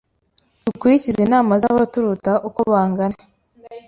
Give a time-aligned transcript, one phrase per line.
[0.65, 3.17] Dukurikize inama zabaturuta ukobangana